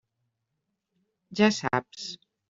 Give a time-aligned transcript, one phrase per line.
[1.39, 2.09] Ja saps.